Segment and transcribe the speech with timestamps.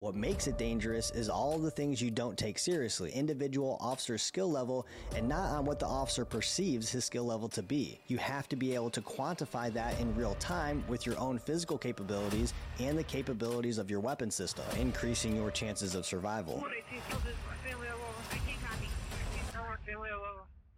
[0.00, 4.50] What makes it dangerous is all the things you don't take seriously individual officer skill
[4.50, 8.00] level and not on what the officer perceives his skill level to be.
[8.06, 11.76] You have to be able to quantify that in real time with your own physical
[11.76, 16.64] capabilities and the capabilities of your weapon system, increasing your chances of survival.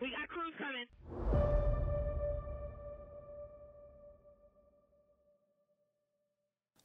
[0.00, 0.54] We got crews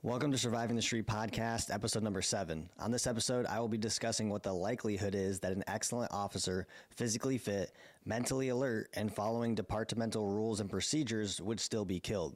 [0.03, 2.69] Welcome to Surviving the Street podcast, episode number seven.
[2.77, 6.67] On this episode, I will be discussing what the likelihood is that an excellent officer,
[6.91, 7.71] physically fit,
[8.05, 12.35] mentally alert, and following departmental rules and procedures would still be killed.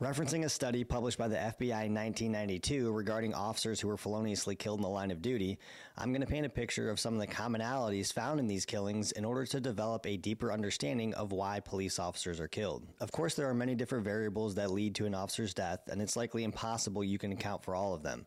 [0.00, 4.78] Referencing a study published by the FBI in 1992 regarding officers who were feloniously killed
[4.78, 5.58] in the line of duty,
[5.98, 9.12] I'm going to paint a picture of some of the commonalities found in these killings
[9.12, 12.86] in order to develop a deeper understanding of why police officers are killed.
[13.00, 16.16] Of course, there are many different variables that lead to an officer's death, and it's
[16.16, 18.24] likely impossible you can account for all of them.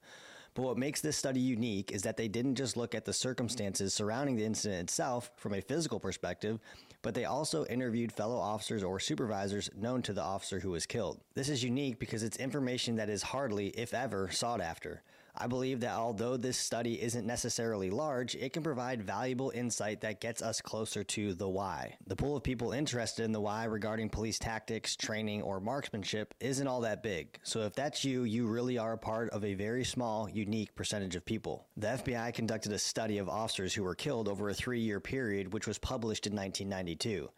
[0.55, 3.93] But what makes this study unique is that they didn't just look at the circumstances
[3.93, 6.59] surrounding the incident itself from a physical perspective,
[7.01, 11.19] but they also interviewed fellow officers or supervisors known to the officer who was killed.
[11.33, 15.01] This is unique because it's information that is hardly, if ever, sought after.
[15.35, 20.21] I believe that although this study isn't necessarily large, it can provide valuable insight that
[20.21, 21.97] gets us closer to the why.
[22.05, 26.67] The pool of people interested in the why regarding police tactics, training, or marksmanship isn't
[26.67, 27.39] all that big.
[27.41, 31.15] So if that's you, you really are a part of a very small, unique percentage
[31.15, 31.65] of people.
[31.77, 35.51] The FBI conducted a study of officers who were killed over a three year period,
[35.51, 37.29] which was published in 1992.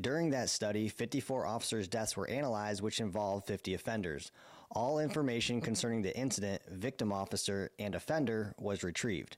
[0.00, 4.30] During that study, 54 officers' deaths were analyzed, which involved 50 offenders.
[4.72, 9.36] All information concerning the incident, victim officer, and offender was retrieved.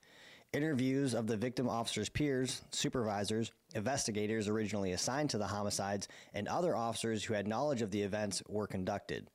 [0.52, 6.76] Interviews of the victim officer's peers, supervisors, investigators originally assigned to the homicides, and other
[6.76, 9.30] officers who had knowledge of the events were conducted.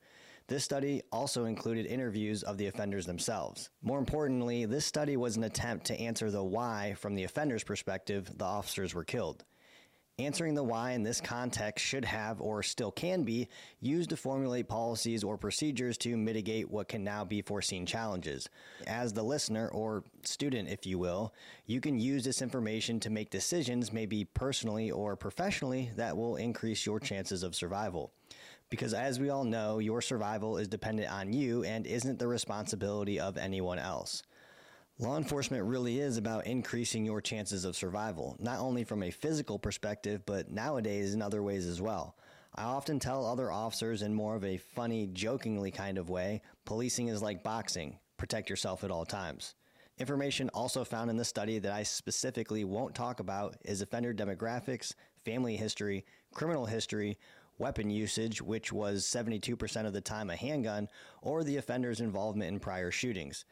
[0.46, 3.68] This study also included interviews of the offenders themselves.
[3.82, 8.30] More importantly, this study was an attempt to answer the why from the offender's perspective
[8.38, 9.44] the officers were killed.
[10.20, 13.46] Answering the why in this context should have, or still can be,
[13.80, 18.48] used to formulate policies or procedures to mitigate what can now be foreseen challenges.
[18.88, 21.32] As the listener, or student, if you will,
[21.66, 26.84] you can use this information to make decisions, maybe personally or professionally, that will increase
[26.84, 28.10] your chances of survival.
[28.70, 33.20] Because as we all know, your survival is dependent on you and isn't the responsibility
[33.20, 34.24] of anyone else.
[35.00, 39.56] Law enforcement really is about increasing your chances of survival, not only from a physical
[39.56, 42.16] perspective, but nowadays in other ways as well.
[42.56, 47.06] I often tell other officers in more of a funny, jokingly kind of way policing
[47.06, 49.54] is like boxing protect yourself at all times.
[49.98, 54.94] Information also found in the study that I specifically won't talk about is offender demographics,
[55.24, 56.04] family history,
[56.34, 57.16] criminal history,
[57.58, 60.88] weapon usage, which was 72% of the time a handgun,
[61.22, 63.44] or the offender's involvement in prior shootings.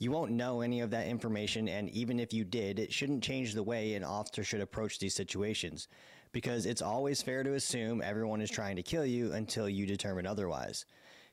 [0.00, 3.52] You won't know any of that information, and even if you did, it shouldn't change
[3.52, 5.88] the way an officer should approach these situations,
[6.30, 10.24] because it's always fair to assume everyone is trying to kill you until you determine
[10.24, 10.84] otherwise.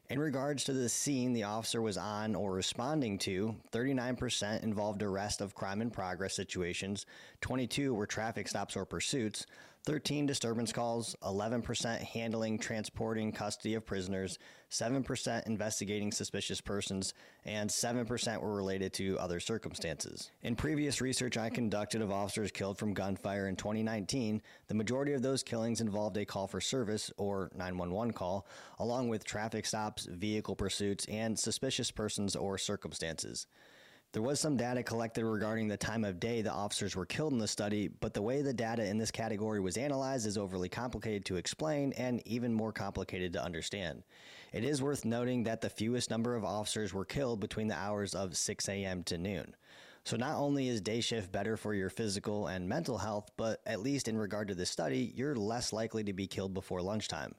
[0.09, 5.41] In regards to the scene the officer was on or responding to, 39% involved arrest
[5.41, 7.05] of crime in progress situations,
[7.41, 9.45] 22 were traffic stops or pursuits,
[9.85, 14.39] 13 disturbance calls, 11% handling, transporting, custody of prisoners,
[14.71, 17.13] 7% investigating suspicious persons,
[17.45, 20.31] and 7% were related to other circumstances.
[20.41, 25.21] In previous research I conducted of officers killed from gunfire in 2019, the majority of
[25.21, 28.47] those killings involved a call for service or 911 call,
[28.79, 33.45] along with traffic stops vehicle pursuits, and suspicious persons or circumstances.
[34.15, 37.37] There was some data collected regarding the time of day the officers were killed in
[37.37, 41.25] the study, but the way the data in this category was analyzed is overly complicated
[41.25, 44.03] to explain and even more complicated to understand.
[44.53, 48.15] It is worth noting that the fewest number of officers were killed between the hours
[48.15, 49.03] of 6 a.m.
[49.03, 49.53] to noon.
[50.05, 53.81] So not only is day shift better for your physical and mental health, but at
[53.81, 57.35] least in regard to this study, you're less likely to be killed before lunchtime.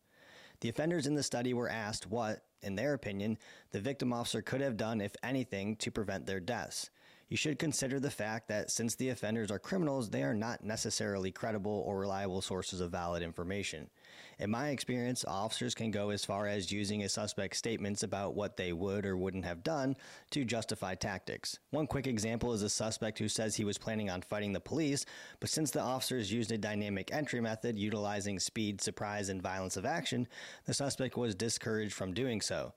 [0.61, 3.39] The offenders in the study were asked what, in their opinion,
[3.73, 6.91] the victim officer could have done, if anything, to prevent their deaths
[7.29, 11.33] you should consider the fact that since the offenders are criminals, they are not necessarily
[11.33, 13.91] credible or reliable sources of valid information.
[14.39, 18.57] In my experience, officers can go as far as using a suspect's statements about what
[18.57, 19.97] they would or wouldn't have done
[20.31, 21.59] to justify tactics.
[21.71, 25.05] One quick example is a suspect who says he was planning on fighting the police,
[25.41, 29.87] but since the officers used a dynamic entry method utilizing speed, surprise, and violence of
[29.87, 30.29] action,
[30.67, 32.73] the suspect was discouraged from doing so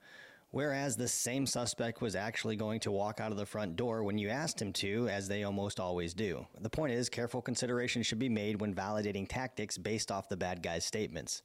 [0.50, 4.18] whereas the same suspect was actually going to walk out of the front door when
[4.18, 6.46] you asked him to, as they almost always do.
[6.60, 10.62] The point is, careful consideration should be made when validating tactics based off the bad
[10.62, 11.42] guy's statements.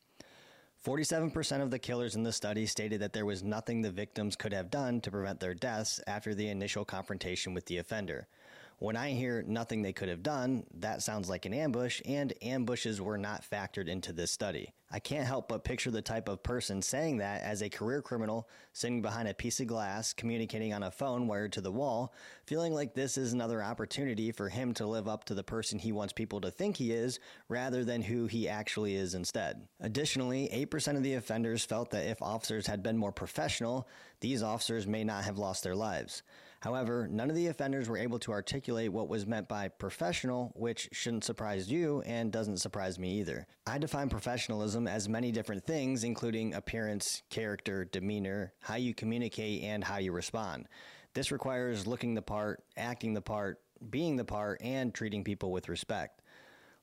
[0.85, 4.53] 47% of the killers in the study stated that there was nothing the victims could
[4.53, 8.27] have done to prevent their deaths after the initial confrontation with the offender.
[8.77, 12.99] When I hear nothing they could have done, that sounds like an ambush, and ambushes
[12.99, 14.73] were not factored into this study.
[14.91, 18.49] I can't help but picture the type of person saying that as a career criminal
[18.73, 22.13] sitting behind a piece of glass, communicating on a phone wired to the wall,
[22.45, 25.93] feeling like this is another opportunity for him to live up to the person he
[25.93, 29.67] wants people to think he is rather than who he actually is instead.
[29.79, 33.87] Additionally, 8% of the offenders felt that if officers had been more professional,
[34.19, 36.23] these officers may not have lost their lives.
[36.65, 40.89] However, none of the offenders were able to articulate what was meant by professional, which
[40.91, 43.45] shouldn't surprise you and doesn't surprise me either.
[43.67, 49.83] I define professionalism as many different things, including appearance, character, demeanor, how you communicate, and
[49.83, 50.67] how you respond.
[51.13, 55.69] This requires looking the part, acting the part, being the part, and treating people with
[55.69, 56.23] respect.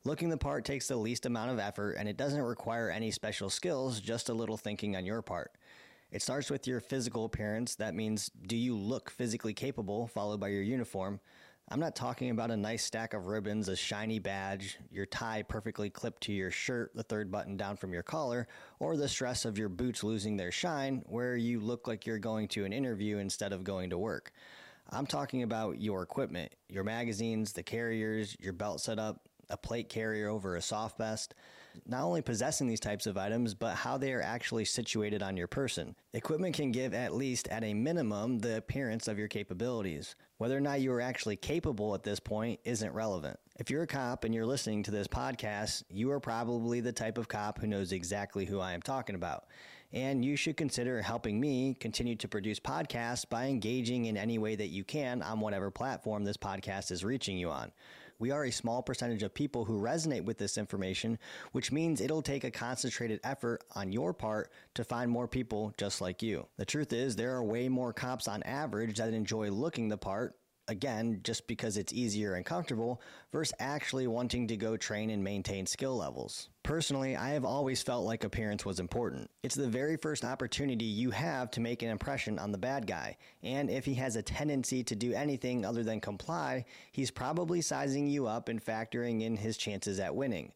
[0.05, 3.50] Looking the part takes the least amount of effort and it doesn't require any special
[3.50, 5.56] skills, just a little thinking on your part.
[6.12, 7.74] It starts with your physical appearance.
[7.76, 11.20] That means, do you look physically capable, followed by your uniform?
[11.70, 15.88] I'm not talking about a nice stack of ribbons, a shiny badge, your tie perfectly
[15.88, 18.46] clipped to your shirt, the third button down from your collar,
[18.78, 22.46] or the stress of your boots losing their shine, where you look like you're going
[22.48, 24.32] to an interview instead of going to work.
[24.90, 30.28] I'm talking about your equipment, your magazines, the carriers, your belt setup, a plate carrier
[30.28, 31.34] over a soft vest
[31.86, 35.46] not only possessing these types of items, but how they are actually situated on your
[35.46, 35.94] person.
[36.12, 40.14] Equipment can give at least at a minimum the appearance of your capabilities.
[40.38, 43.38] Whether or not you are actually capable at this point isn't relevant.
[43.58, 47.19] If you're a cop and you're listening to this podcast, you are probably the type
[47.19, 49.44] of cop who knows exactly who I am talking about.
[49.92, 54.56] And you should consider helping me continue to produce podcasts by engaging in any way
[54.56, 57.72] that you can on whatever platform this podcast is reaching you on.
[58.22, 61.19] We are a small percentage of people who resonate with this information,
[61.50, 66.00] which means it'll take a concentrated effort on your part to find more people just
[66.00, 66.46] like you.
[66.56, 70.36] The truth is, there are way more cops on average that enjoy looking the part
[70.68, 73.00] again, just because it's easier and comfortable,
[73.32, 76.48] versus actually wanting to go train and maintain skill levels.
[76.62, 79.30] Personally, I have always felt like appearance was important.
[79.42, 83.16] It's the very first opportunity you have to make an impression on the bad guy,
[83.42, 88.06] and if he has a tendency to do anything other than comply, he's probably sizing
[88.06, 90.52] you up and factoring in his chances at winning.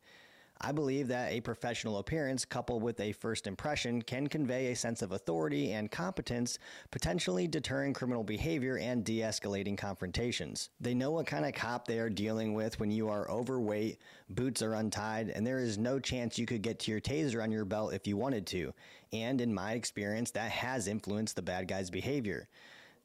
[0.61, 5.03] I believe that a professional appearance coupled with a first impression can convey a sense
[5.03, 6.59] of authority and competence,
[6.91, 10.71] potentially deterring criminal behavior and de escalating confrontations.
[10.81, 14.01] They know what kind of cop they are dealing with when you are overweight,
[14.31, 17.53] boots are untied, and there is no chance you could get to your taser on
[17.53, 18.73] your belt if you wanted to.
[19.13, 22.49] And in my experience, that has influenced the bad guy's behavior.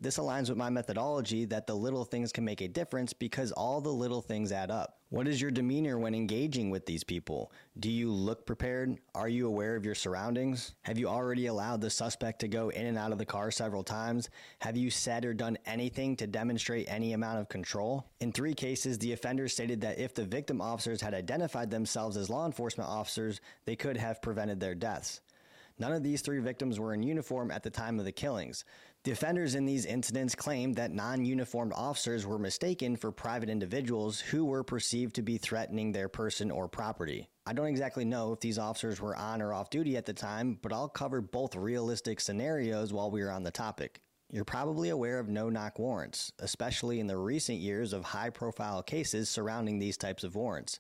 [0.02, 3.82] This aligns with my methodology that the little things can make a difference because all
[3.82, 4.98] the little things add up.
[5.10, 7.52] What is your demeanor when engaging with these people?
[7.80, 8.98] Do you look prepared?
[9.14, 10.74] Are you aware of your surroundings?
[10.82, 13.84] Have you already allowed the suspect to go in and out of the car several
[13.84, 14.30] times?
[14.62, 18.08] Have you said or done anything to demonstrate any amount of control?
[18.22, 22.28] In three cases, the offenders stated that if the victim officers had identified themselves as
[22.28, 25.22] law enforcement officers, they could have prevented their deaths.
[25.82, 28.66] None of these three victims were in uniform at the time of the killings.
[29.04, 34.20] The offenders in these incidents claimed that non uniformed officers were mistaken for private individuals
[34.20, 37.30] who were perceived to be threatening their person or property.
[37.48, 40.60] I don't exactly know if these officers were on or off duty at the time,
[40.62, 44.02] but I'll cover both realistic scenarios while we are on the topic.
[44.30, 48.84] You're probably aware of no knock warrants, especially in the recent years of high profile
[48.84, 50.80] cases surrounding these types of warrants.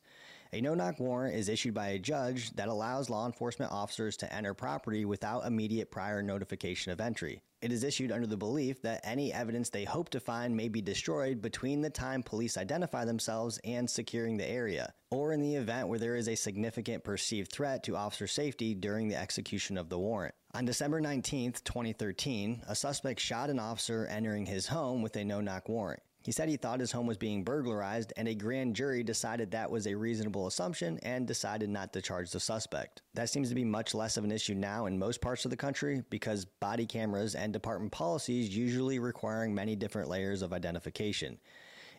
[0.53, 4.33] A no knock warrant is issued by a judge that allows law enforcement officers to
[4.33, 7.41] enter property without immediate prior notification of entry.
[7.61, 10.81] It is issued under the belief that any evidence they hope to find may be
[10.81, 15.87] destroyed between the time police identify themselves and securing the area, or in the event
[15.87, 19.99] where there is a significant perceived threat to officer safety during the execution of the
[19.99, 20.35] warrant.
[20.53, 25.39] On December 19, 2013, a suspect shot an officer entering his home with a no
[25.39, 26.01] knock warrant.
[26.23, 29.71] He said he thought his home was being burglarized, and a grand jury decided that
[29.71, 33.01] was a reasonable assumption and decided not to charge the suspect.
[33.15, 35.57] That seems to be much less of an issue now in most parts of the
[35.57, 41.39] country because body cameras and department policies usually requiring many different layers of identification.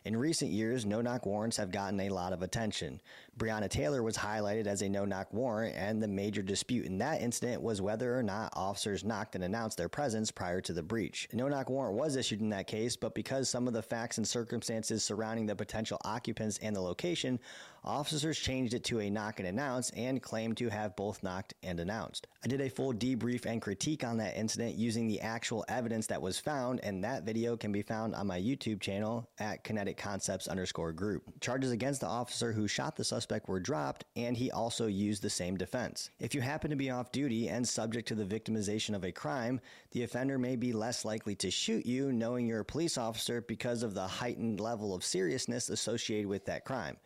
[0.05, 2.99] In recent years, no knock warrants have gotten a lot of attention.
[3.37, 7.21] Breonna Taylor was highlighted as a no knock warrant, and the major dispute in that
[7.21, 11.29] incident was whether or not officers knocked and announced their presence prior to the breach.
[11.31, 14.17] A no knock warrant was issued in that case, but because some of the facts
[14.17, 17.39] and circumstances surrounding the potential occupants and the location
[17.83, 21.79] officers changed it to a knock and announce and claimed to have both knocked and
[21.79, 22.27] announced.
[22.43, 26.21] I did a full debrief and critique on that incident using the actual evidence that
[26.21, 30.47] was found, and that video can be found on my YouTube channel at kinetic concepts
[30.47, 31.23] underscore group.
[31.41, 35.29] Charges against the officer who shot the suspect were dropped, and he also used the
[35.29, 36.09] same defense.
[36.19, 39.59] If you happen to be off duty and subject to the victimization of a crime,
[39.91, 43.83] the offender may be less likely to shoot you knowing you're a police officer because
[43.83, 46.97] of the heightened level of seriousness associated with that crime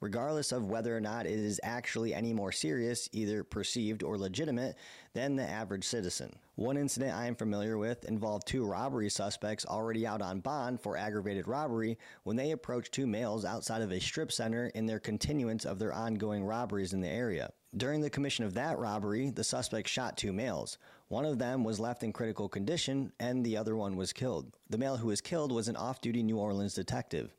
[0.00, 4.76] regardless of whether or not it is actually any more serious, either perceived or legitimate,
[5.14, 6.34] than the average citizen.
[6.56, 10.96] One incident I am familiar with involved two robbery suspects already out on bond for
[10.96, 15.64] aggravated robbery when they approached two males outside of a strip center in their continuance
[15.64, 17.50] of their ongoing robberies in the area.
[17.76, 20.78] During the commission of that robbery, the suspect shot two males.
[21.08, 24.56] One of them was left in critical condition, and the other one was killed.
[24.70, 27.34] The male who was killed was an off duty New Orleans detective.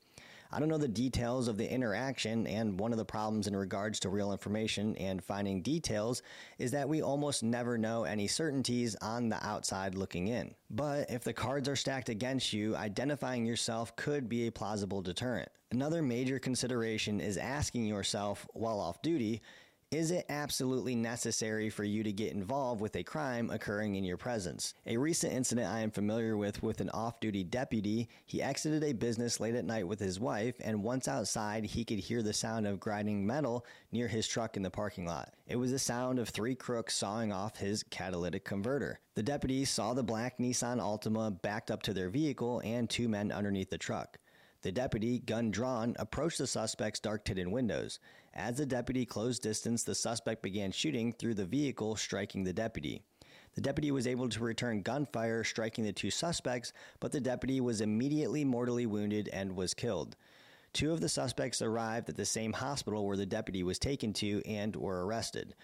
[0.51, 3.99] I don't know the details of the interaction, and one of the problems in regards
[4.01, 6.21] to real information and finding details
[6.57, 10.53] is that we almost never know any certainties on the outside looking in.
[10.69, 15.49] But if the cards are stacked against you, identifying yourself could be a plausible deterrent.
[15.71, 19.41] Another major consideration is asking yourself while off duty
[19.89, 24.17] is it absolutely necessary for you to get involved with a crime occurring in your
[24.17, 24.73] presence?
[24.85, 28.91] A recent incident I am familiar with with an off duty deputy, he exited a
[28.91, 32.67] business late at night with his wife, and once outside, he could hear the sound
[32.67, 35.33] of grinding metal near his truck in the parking lot.
[35.47, 38.99] It was the sound of three crooks sawing off his catalytic converter.
[39.15, 43.31] The deputy saw the black Nissan Altima backed up to their vehicle and two men
[43.31, 44.17] underneath the truck.
[44.63, 47.99] The deputy, gun drawn, approached the suspect's dark tinted windows.
[48.37, 53.01] As the deputy closed distance, the suspect began shooting through the vehicle, striking the deputy.
[53.55, 57.81] The deputy was able to return gunfire, striking the two suspects, but the deputy was
[57.81, 60.15] immediately mortally wounded and was killed.
[60.71, 64.43] Two of the suspects arrived at the same hospital where the deputy was taken to
[64.45, 65.55] and were arrested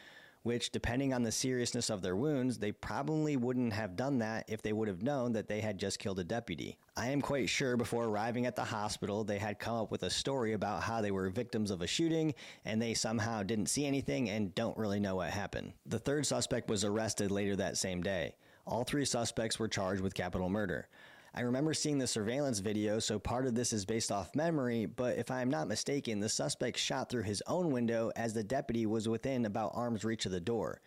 [0.44, 4.62] which, depending on the seriousness of their wounds, they probably wouldn't have done that if
[4.62, 6.78] they would have known that they had just killed a deputy.
[6.96, 10.10] I am quite sure before arriving at the hospital, they had come up with a
[10.10, 12.34] story about how they were victims of a shooting
[12.66, 15.74] and they somehow didn't see anything and don't really know what happened.
[15.86, 18.36] The third suspect was arrested later that same day.
[18.66, 20.88] All three suspects were charged with capital murder.
[21.36, 25.18] I remember seeing the surveillance video, so part of this is based off memory, but
[25.18, 28.86] if I am not mistaken, the suspect shot through his own window as the deputy
[28.86, 30.80] was within about arm's reach of the door.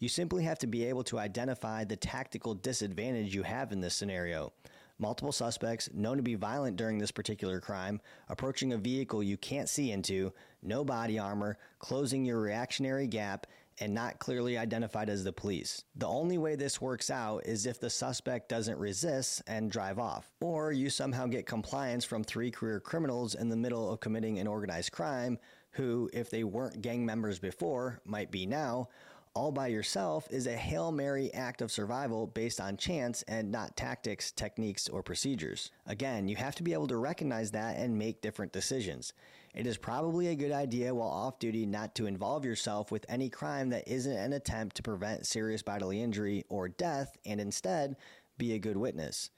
[0.00, 3.94] You simply have to be able to identify the tactical disadvantage you have in this
[3.94, 4.52] scenario.
[4.98, 9.70] Multiple suspects, known to be violent during this particular crime, approaching a vehicle you can't
[9.70, 13.46] see into, no body armor, closing your reactionary gap,
[13.80, 15.84] and not clearly identified as the police.
[15.96, 20.30] The only way this works out is if the suspect doesn't resist and drive off,
[20.40, 24.46] or you somehow get compliance from three career criminals in the middle of committing an
[24.46, 25.38] organized crime
[25.72, 28.88] who, if they weren't gang members before, might be now.
[29.34, 33.76] All by yourself is a Hail Mary act of survival based on chance and not
[33.76, 35.72] tactics, techniques, or procedures.
[35.86, 39.12] Again, you have to be able to recognize that and make different decisions.
[39.54, 43.30] It is probably a good idea while off duty not to involve yourself with any
[43.30, 47.94] crime that isn't an attempt to prevent serious bodily injury or death and instead
[48.36, 49.30] be a good witness.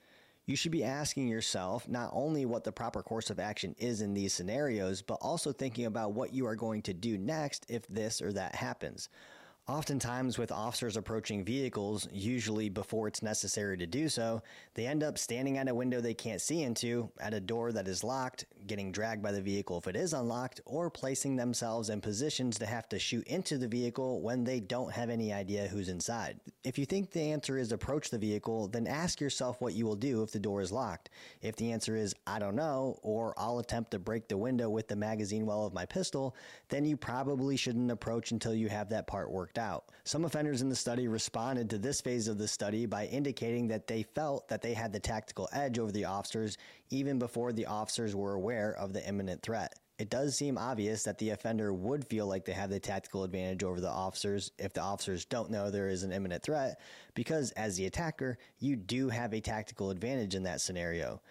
[0.46, 4.14] You should be asking yourself not only what the proper course of action is in
[4.14, 8.22] these scenarios, but also thinking about what you are going to do next if this
[8.22, 9.10] or that happens.
[9.68, 14.40] Oftentimes, with officers approaching vehicles, usually before it's necessary to do so,
[14.74, 17.88] they end up standing at a window they can't see into, at a door that
[17.88, 22.00] is locked, getting dragged by the vehicle if it is unlocked, or placing themselves in
[22.00, 25.88] positions to have to shoot into the vehicle when they don't have any idea who's
[25.88, 26.38] inside.
[26.62, 29.96] If you think the answer is approach the vehicle, then ask yourself what you will
[29.96, 31.10] do if the door is locked.
[31.42, 34.86] If the answer is I don't know, or I'll attempt to break the window with
[34.86, 36.36] the magazine well of my pistol,
[36.68, 39.84] then you probably shouldn't approach until you have that part worked worked out.
[40.04, 43.86] Some offenders in the study responded to this phase of the study by indicating that
[43.86, 46.58] they felt that they had the tactical edge over the officers
[46.90, 49.74] even before the officers were aware of the imminent threat.
[49.98, 53.64] It does seem obvious that the offender would feel like they have the tactical advantage
[53.64, 56.78] over the officers if the officers don't know there is an imminent threat,
[57.14, 61.22] because as the attacker, you do have a tactical advantage in that scenario.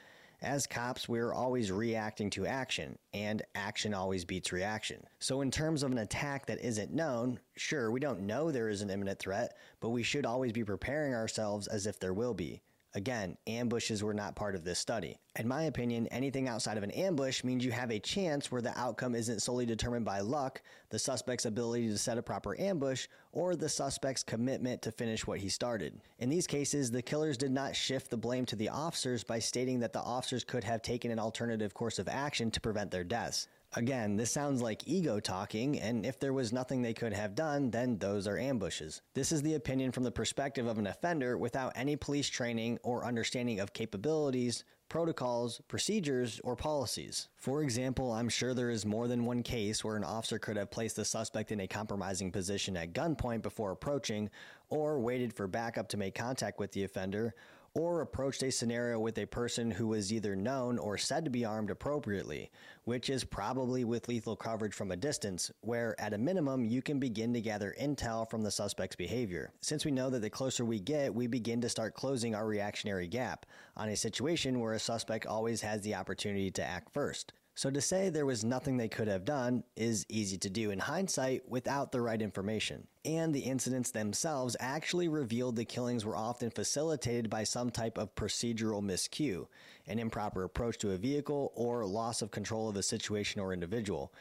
[0.45, 5.03] As cops, we're always reacting to action, and action always beats reaction.
[5.17, 8.83] So, in terms of an attack that isn't known, sure, we don't know there is
[8.83, 12.61] an imminent threat, but we should always be preparing ourselves as if there will be.
[12.95, 15.17] Again, ambushes were not part of this study.
[15.37, 18.77] In my opinion, anything outside of an ambush means you have a chance where the
[18.79, 20.61] outcome isn't solely determined by luck,
[20.91, 25.39] the suspect's ability to set a proper ambush, or the suspect's commitment to finish what
[25.39, 25.99] he started.
[26.19, 29.81] In these cases, the killers did not shift the blame to the officers by stating
[29.81, 33.49] that the officers could have taken an alternative course of action to prevent their deaths.
[33.77, 37.71] Again, this sounds like ego talking, and if there was nothing they could have done,
[37.71, 39.01] then those are ambushes.
[39.13, 43.03] This is the opinion from the perspective of an offender without any police training or
[43.03, 47.27] understanding of capabilities, protocols, procedures, or policies.
[47.35, 50.71] For example, I'm sure there is more than one case where an officer could have
[50.71, 54.29] placed the suspect in a compromising position at gunpoint before approaching,
[54.69, 57.35] or waited for backup to make contact with the offender,
[57.75, 61.43] or approached a scenario with a person who was either known or said to be
[61.43, 62.49] armed appropriately,
[62.85, 66.99] which is probably with lethal coverage from a distance, where at a minimum you can
[66.99, 69.51] begin to gather intel from the suspect's behavior.
[69.61, 73.07] Since we know that the closer we get, we begin to start closing our reactionary
[73.07, 77.33] gap on a situation where a suspect always has the opportunity to act first.
[77.57, 80.79] So to say there was nothing they could have done is easy to do in
[80.79, 82.85] hindsight without the right information.
[83.05, 88.13] And the incidents themselves actually revealed the killings were often facilitated by some type of
[88.13, 89.47] procedural miscue,
[89.87, 94.11] an improper approach to a vehicle, or loss of control of a situation or individual.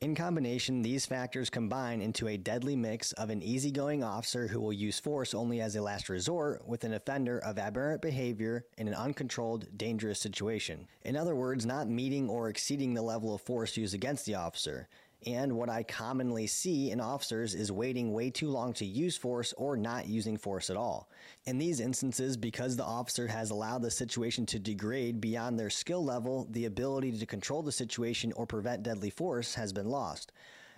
[0.00, 4.72] In combination, these factors combine into a deadly mix of an easygoing officer who will
[4.72, 8.94] use force only as a last resort with an offender of aberrant behavior in an
[8.94, 10.88] uncontrolled, dangerous situation.
[11.04, 14.88] In other words, not meeting or exceeding the level of force used against the officer.
[15.26, 19.54] And what I commonly see in officers is waiting way too long to use force
[19.56, 21.08] or not using force at all.
[21.46, 26.04] In these instances, because the officer has allowed the situation to degrade beyond their skill
[26.04, 30.32] level, the ability to control the situation or prevent deadly force has been lost.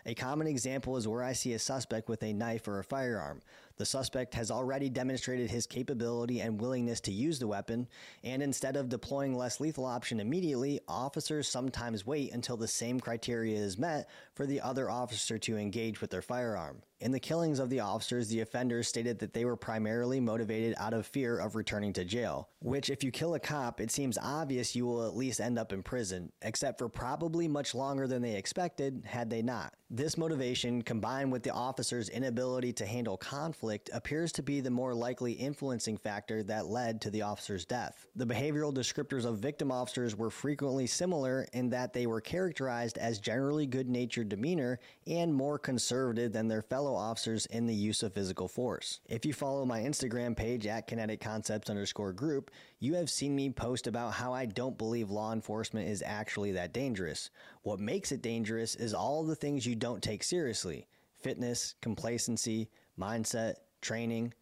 [0.08, 3.42] A common example is where I see a suspect with a knife or a firearm.
[3.76, 7.88] The suspect has already demonstrated his capability and willingness to use the weapon,
[8.22, 13.58] and instead of deploying less lethal option immediately, officers sometimes wait until the same criteria
[13.58, 16.82] is met for the other officer to engage with their firearm.
[16.98, 20.94] In the killings of the officers, the offenders stated that they were primarily motivated out
[20.94, 24.74] of fear of returning to jail, which, if you kill a cop, it seems obvious
[24.74, 28.36] you will at least end up in prison, except for probably much longer than they
[28.36, 29.74] expected had they not.
[29.90, 34.94] This motivation, combined with the officers' inability to handle conflict, appears to be the more
[34.94, 38.06] likely influencing factor that led to the officer's death.
[38.16, 43.20] The behavioral descriptors of victim officers were frequently similar in that they were characterized as
[43.20, 48.12] generally good natured demeanor and more conservative than their fellow officers in the use of
[48.12, 49.00] physical force.
[49.08, 53.50] If you follow my Instagram page at kinetic concepts underscore group, you have seen me
[53.50, 57.30] post about how I don't believe law enforcement is actually that dangerous.
[57.62, 60.86] What makes it dangerous is all the things you don't take seriously
[61.18, 64.32] fitness, complacency, mindset, training.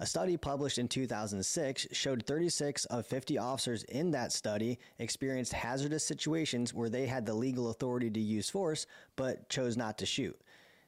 [0.00, 6.04] A study published in 2006 showed 36 of 50 officers in that study experienced hazardous
[6.04, 10.36] situations where they had the legal authority to use force but chose not to shoot.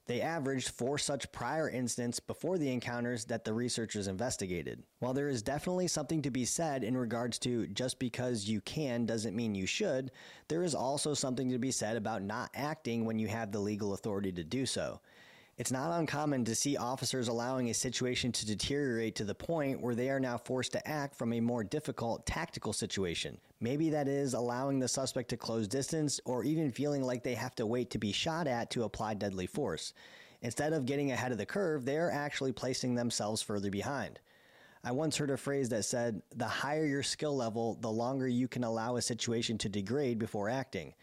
[0.07, 4.83] They averaged four such prior incidents before the encounters that the researchers investigated.
[4.99, 9.07] While there is definitely something to be said in regards to just because you can
[9.07, 10.11] doesn't mean you should,
[10.49, 13.95] there is also something to be said about not acting when you have the legal
[13.95, 15.01] authority to do so.
[15.57, 19.95] It's not uncommon to see officers allowing a situation to deteriorate to the point where
[19.95, 23.39] they are now forced to act from a more difficult tactical situation.
[23.61, 27.55] Maybe that is allowing the suspect to close distance or even feeling like they have
[27.55, 29.93] to wait to be shot at to apply deadly force.
[30.43, 34.19] Instead of getting ahead of the curve, they are actually placing themselves further behind.
[34.83, 38.49] I once heard a phrase that said, the higher your skill level, the longer you
[38.49, 40.95] can allow a situation to degrade before acting.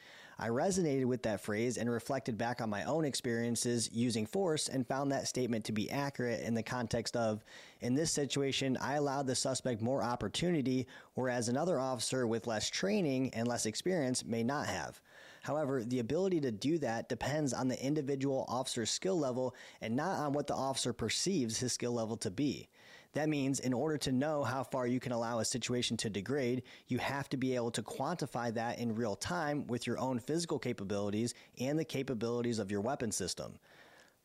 [0.42, 4.88] I resonated with that phrase and reflected back on my own experiences using force and
[4.88, 7.44] found that statement to be accurate in the context of
[7.82, 13.36] in this situation, I allowed the suspect more opportunity, whereas another officer with less training
[13.36, 15.00] and less experience may not have.
[15.44, 20.18] However, the ability to do that depends on the individual officer's skill level and not
[20.18, 22.68] on what the officer perceives his skill level to be.
[23.14, 26.64] That means in order to know how far you can allow a situation to degrade,
[26.88, 30.60] you have to be able to quantify that in real time with your own physical
[30.60, 33.60] capabilities and the capabilities of your weapon system.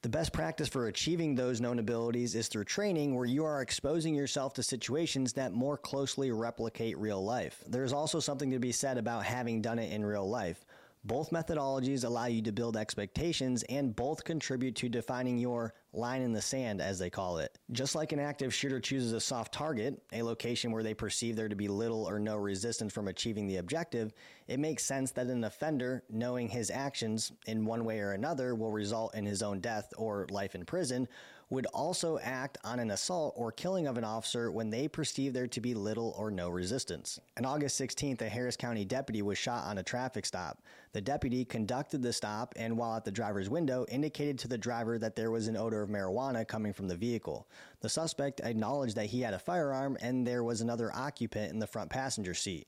[0.02, 4.14] The best practice for achieving those known abilities is through training, where you are exposing
[4.14, 7.64] yourself to situations that more closely replicate real life.
[7.66, 10.65] There's also something to be said about having done it in real life.
[11.06, 16.32] Both methodologies allow you to build expectations and both contribute to defining your line in
[16.32, 17.56] the sand, as they call it.
[17.70, 21.48] Just like an active shooter chooses a soft target, a location where they perceive there
[21.48, 24.14] to be little or no resistance from achieving the objective,
[24.48, 28.72] it makes sense that an offender, knowing his actions in one way or another will
[28.72, 31.06] result in his own death or life in prison,
[31.48, 35.46] would also act on an assault or killing of an officer when they perceive there
[35.46, 37.20] to be little or no resistance.
[37.38, 40.60] On August 16th, a Harris County deputy was shot on a traffic stop.
[40.92, 44.98] The deputy conducted the stop and, while at the driver's window, indicated to the driver
[44.98, 47.46] that there was an odor of marijuana coming from the vehicle.
[47.80, 51.66] The suspect acknowledged that he had a firearm and there was another occupant in the
[51.66, 52.66] front passenger seat.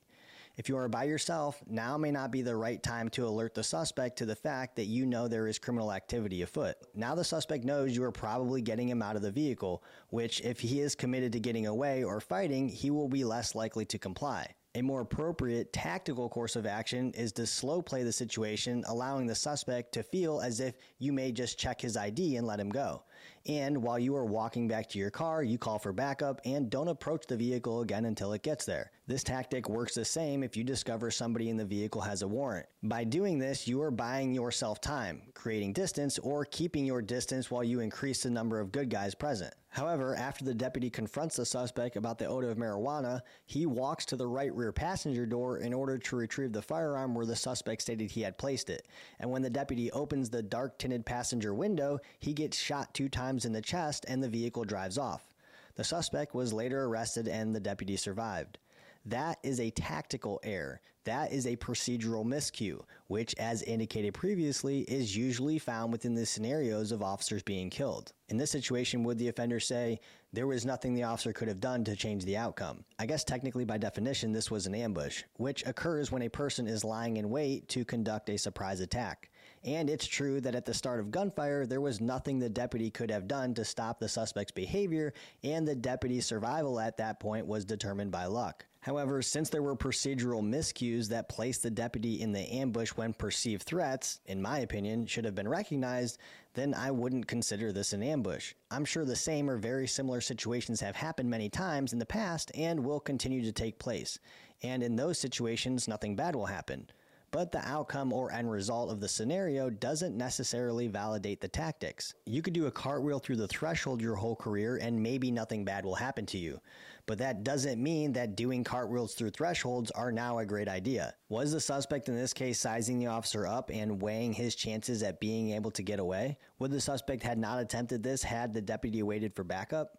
[0.59, 3.63] If you are by yourself, now may not be the right time to alert the
[3.63, 6.75] suspect to the fact that you know there is criminal activity afoot.
[6.93, 10.59] Now the suspect knows you are probably getting him out of the vehicle, which, if
[10.59, 14.53] he is committed to getting away or fighting, he will be less likely to comply.
[14.75, 19.35] A more appropriate tactical course of action is to slow play the situation, allowing the
[19.35, 23.03] suspect to feel as if you may just check his ID and let him go.
[23.47, 26.87] And while you are walking back to your car, you call for backup and don't
[26.87, 28.91] approach the vehicle again until it gets there.
[29.07, 32.67] This tactic works the same if you discover somebody in the vehicle has a warrant.
[32.83, 37.63] By doing this, you are buying yourself time, creating distance, or keeping your distance while
[37.63, 39.53] you increase the number of good guys present.
[39.71, 44.15] However, after the deputy confronts the suspect about the odor of marijuana, he walks to
[44.15, 48.09] the right rear passenger door in order to retrieve the firearm where the suspect stated
[48.09, 48.87] he had placed it.
[49.19, 53.45] And when the deputy opens the dark tinted passenger window, he gets shot two times
[53.45, 55.33] in the chest and the vehicle drives off.
[55.75, 58.57] The suspect was later arrested and the deputy survived.
[59.05, 60.81] That is a tactical error.
[61.05, 66.91] That is a procedural miscue, which, as indicated previously, is usually found within the scenarios
[66.91, 68.11] of officers being killed.
[68.27, 70.01] In this situation, would the offender say,
[70.33, 72.83] there was nothing the officer could have done to change the outcome?
[72.99, 76.83] I guess technically, by definition, this was an ambush, which occurs when a person is
[76.83, 79.31] lying in wait to conduct a surprise attack.
[79.63, 83.11] And it's true that at the start of gunfire, there was nothing the deputy could
[83.11, 87.65] have done to stop the suspect's behavior, and the deputy's survival at that point was
[87.65, 88.65] determined by luck.
[88.81, 93.63] However, since there were procedural miscues that placed the deputy in the ambush when perceived
[93.63, 96.17] threats, in my opinion, should have been recognized,
[96.53, 98.53] then I wouldn't consider this an ambush.
[98.71, 102.51] I'm sure the same or very similar situations have happened many times in the past
[102.55, 104.17] and will continue to take place.
[104.63, 106.89] And in those situations, nothing bad will happen
[107.31, 112.13] but the outcome or end result of the scenario doesn't necessarily validate the tactics.
[112.25, 115.85] You could do a cartwheel through the threshold your whole career and maybe nothing bad
[115.85, 116.59] will happen to you.
[117.05, 121.15] But that doesn't mean that doing cartwheels through thresholds are now a great idea.
[121.29, 125.19] Was the suspect in this case sizing the officer up and weighing his chances at
[125.19, 126.37] being able to get away?
[126.59, 129.97] Would the suspect had not attempted this had the deputy waited for backup?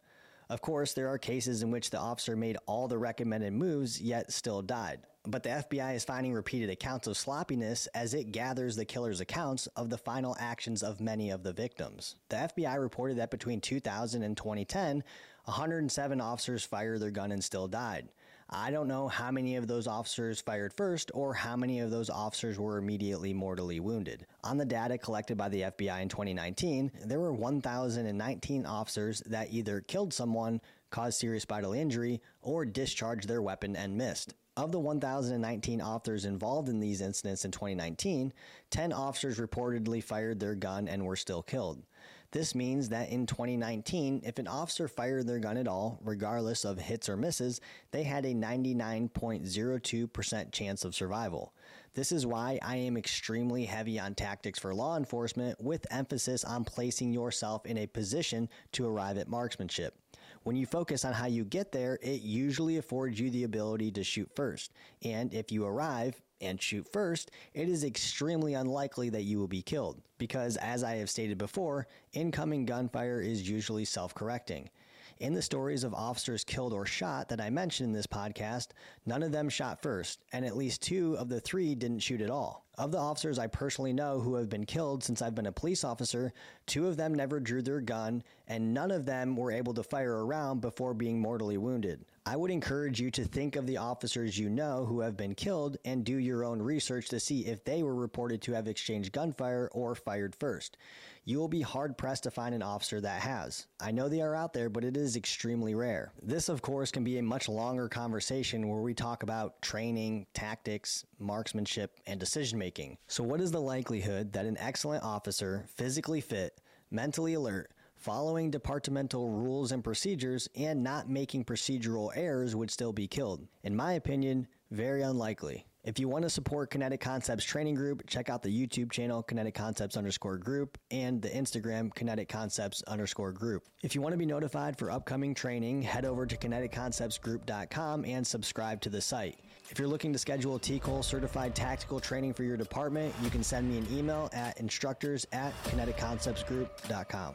[0.49, 4.33] Of course, there are cases in which the officer made all the recommended moves yet
[4.33, 8.85] still died but the FBI is finding repeated accounts of sloppiness as it gathers the
[8.85, 12.17] killer's accounts of the final actions of many of the victims.
[12.29, 15.05] The FBI reported that between 2000 and 2010,
[15.45, 18.09] 107 officers fired their gun and still died.
[18.53, 22.11] I don't know how many of those officers fired first or how many of those
[22.11, 24.27] officers were immediately mortally wounded.
[24.43, 29.83] On the data collected by the FBI in 2019, there were 1,019 officers that either
[29.83, 34.35] killed someone, caused serious bodily injury, or discharged their weapon and missed.
[34.57, 38.33] Of the 1,019 officers involved in these incidents in 2019,
[38.71, 41.85] 10 officers reportedly fired their gun and were still killed.
[42.33, 46.79] This means that in 2019, if an officer fired their gun at all, regardless of
[46.79, 47.61] hits or misses,
[47.91, 51.53] they had a 99.02% chance of survival.
[51.95, 56.65] This is why I am extremely heavy on tactics for law enforcement, with emphasis on
[56.65, 59.97] placing yourself in a position to arrive at marksmanship.
[60.43, 64.03] When you focus on how you get there, it usually affords you the ability to
[64.03, 64.73] shoot first.
[65.03, 69.61] And if you arrive and shoot first, it is extremely unlikely that you will be
[69.61, 70.01] killed.
[70.17, 74.71] Because, as I have stated before, incoming gunfire is usually self correcting.
[75.19, 78.69] In the stories of officers killed or shot that I mentioned in this podcast,
[79.05, 82.31] none of them shot first, and at least two of the three didn't shoot at
[82.31, 82.65] all.
[82.81, 85.85] Of the officers I personally know who have been killed since I've been a police
[85.85, 86.33] officer,
[86.65, 90.17] two of them never drew their gun, and none of them were able to fire
[90.17, 92.07] a round before being mortally wounded.
[92.25, 95.77] I would encourage you to think of the officers you know who have been killed
[95.85, 99.69] and do your own research to see if they were reported to have exchanged gunfire
[99.75, 100.79] or fired first
[101.25, 103.67] you will be hard pressed to find an officer that has.
[103.79, 106.13] I know they are out there, but it is extremely rare.
[106.23, 111.05] This, of course, can be a much longer conversation where we talk about training, tactics,
[111.19, 112.70] marksmanship, and decision making.
[113.07, 119.29] So, what is the likelihood that an excellent officer, physically fit, mentally alert, following departmental
[119.29, 123.47] rules and procedures, and not making procedural errors would still be killed?
[123.63, 125.67] In my opinion, very unlikely.
[125.83, 129.55] If you want to support Kinetic Concepts Training Group, check out the YouTube channel Kinetic
[129.55, 133.67] Concepts underscore group and the Instagram Kinetic Concepts underscore group.
[133.83, 138.83] If you want to be notified for upcoming training, head over to kineticconceptsgroup.com and subscribe
[138.83, 139.41] to the site.
[139.71, 143.45] If you're looking to schedule a TCOLE certified tactical training for your department, you can
[143.45, 147.35] send me an email at instructors at kineticconceptsgroup.com.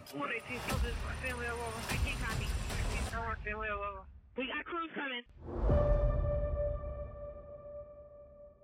[4.38, 5.21] We got crews coming.